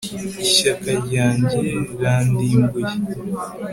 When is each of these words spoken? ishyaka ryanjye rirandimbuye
ishyaka 0.45 0.89
ryanjye 1.05 1.59
rirandimbuye 1.87 2.91